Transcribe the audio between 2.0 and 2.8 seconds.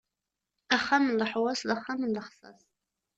n lexṣas.